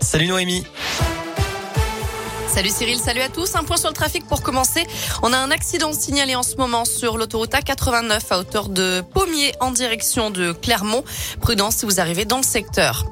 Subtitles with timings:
[0.00, 0.64] Salut Noémie.
[2.46, 3.54] Salut Cyril, salut à tous.
[3.54, 4.86] Un point sur le trafic pour commencer.
[5.22, 9.52] On a un accident signalé en ce moment sur l'autoroute A89 à hauteur de Pommier
[9.60, 11.04] en direction de Clermont.
[11.42, 13.04] Prudence si vous arrivez dans le secteur.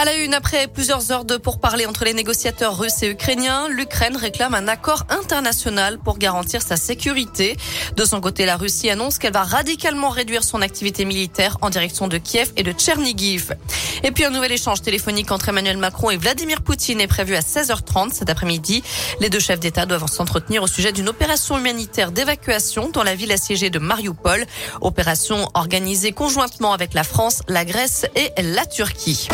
[0.00, 4.16] À la une, après plusieurs heures de pourparlers entre les négociateurs russes et ukrainiens, l'Ukraine
[4.16, 7.56] réclame un accord international pour garantir sa sécurité.
[7.96, 12.06] De son côté, la Russie annonce qu'elle va radicalement réduire son activité militaire en direction
[12.06, 13.56] de Kiev et de Tchernigiv.
[14.04, 17.40] Et puis un nouvel échange téléphonique entre Emmanuel Macron et Vladimir Poutine est prévu à
[17.40, 18.84] 16h30 cet après-midi.
[19.18, 23.32] Les deux chefs d'État doivent s'entretenir au sujet d'une opération humanitaire d'évacuation dans la ville
[23.32, 24.46] assiégée de Mariupol.
[24.80, 29.26] Opération organisée conjointement avec la France, la Grèce et la Turquie.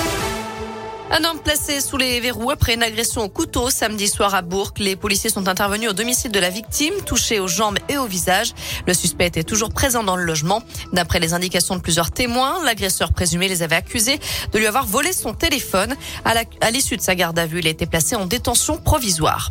[1.11, 4.73] Un homme placé sous les verrous après une agression au couteau samedi soir à Bourg.
[4.79, 8.53] Les policiers sont intervenus au domicile de la victime, touchée aux jambes et au visage.
[8.87, 10.63] Le suspect était toujours présent dans le logement.
[10.93, 14.19] D'après les indications de plusieurs témoins, l'agresseur présumé les avait accusés
[14.53, 15.95] de lui avoir volé son téléphone.
[16.25, 19.51] À l'issue de sa garde à vue, il a été placé en détention provisoire.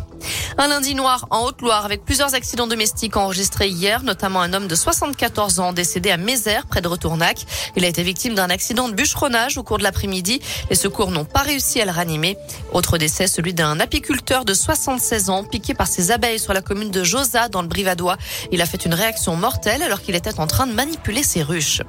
[0.58, 4.76] Un lundi noir en Haute-Loire avec plusieurs accidents domestiques enregistrés hier, notamment un homme de
[4.76, 7.46] 74 ans décédé à Mézère, près de Retournac.
[7.76, 10.42] Il a été victime d'un accident de bûcheronnage au cours de l'après-midi.
[10.70, 12.38] Les secours n'ont pas réussi à le ranimer.
[12.72, 16.92] Autre décès, celui d'un apiculteur de 76 ans piqué par ses abeilles sur la commune
[16.92, 18.18] de Josa dans le Brivadois.
[18.52, 21.82] Il a fait une réaction mortelle alors qu'il était en train de manipuler ses ruches.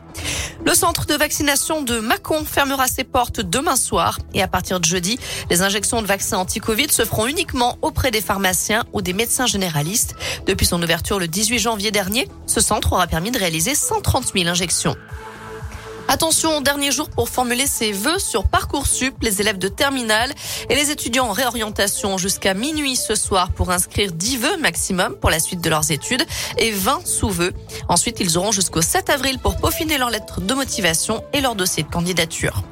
[0.65, 4.85] Le centre de vaccination de Mâcon fermera ses portes demain soir et à partir de
[4.85, 5.19] jeudi,
[5.51, 10.15] les injections de vaccins anti-Covid se feront uniquement auprès des pharmaciens ou des médecins généralistes.
[10.47, 14.49] Depuis son ouverture le 18 janvier dernier, ce centre aura permis de réaliser 130 000
[14.49, 14.97] injections.
[16.07, 20.33] Attention, dernier jour pour formuler ses vœux sur Parcoursup, les élèves de terminale
[20.69, 25.31] et les étudiants en réorientation jusqu'à minuit ce soir pour inscrire 10 vœux maximum pour
[25.31, 26.25] la suite de leurs études
[26.59, 27.53] et 20 sous-vœux.
[27.89, 31.83] Ensuite, ils auront jusqu'au 7 avril pour peaufiner leur lettre de motivation et leur dossier
[31.83, 32.63] de candidature.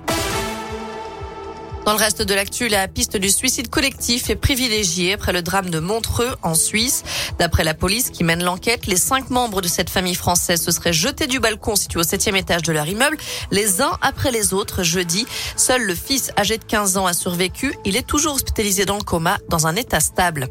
[1.84, 5.68] Dans le reste de l'actu, la piste du suicide collectif est privilégiée après le drame
[5.68, 7.02] de Montreux en Suisse.
[7.40, 10.92] D'après la police qui mène l'enquête, les cinq membres de cette famille française se seraient
[10.92, 13.16] jetés du balcon situé au septième étage de leur immeuble,
[13.50, 15.26] les uns après les autres jeudi.
[15.56, 17.74] Seul le fils âgé de 15 ans a survécu.
[17.84, 20.48] Il est toujours hospitalisé dans le coma dans un état stable.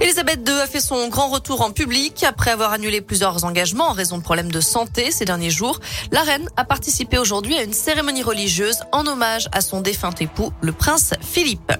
[0.00, 3.92] Elisabeth II a fait son grand retour en public après avoir annulé plusieurs engagements en
[3.92, 5.78] raison de problèmes de santé ces derniers jours.
[6.10, 10.52] La reine a participé aujourd'hui à une cérémonie religieuse en hommage à son défunt époux,
[10.62, 11.72] le prince Philippe.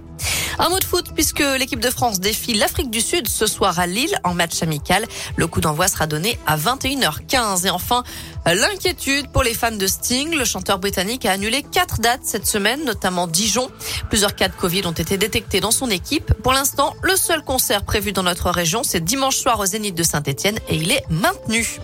[0.63, 3.87] Un mot de foot puisque l'équipe de France défie l'Afrique du Sud ce soir à
[3.87, 5.07] Lille en match amical.
[5.37, 7.67] Le coup d'envoi sera donné à 21h15.
[7.67, 8.05] Et enfin,
[8.45, 10.35] l'inquiétude pour les fans de Sting.
[10.35, 13.71] Le chanteur britannique a annulé quatre dates cette semaine, notamment Dijon.
[14.11, 16.35] Plusieurs cas de Covid ont été détectés dans son équipe.
[16.43, 20.03] Pour l'instant, le seul concert prévu dans notre région, c'est dimanche soir au Zénith de
[20.03, 21.81] Saint-Etienne et il est maintenu.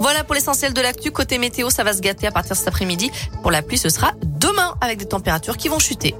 [0.00, 1.12] Voilà pour l'essentiel de l'actu.
[1.12, 3.12] Côté météo, ça va se gâter à partir de cet après-midi.
[3.42, 6.16] Pour la pluie, ce sera demain avec des températures qui vont chuter.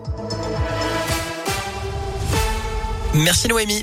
[3.19, 3.77] Merci Noémie.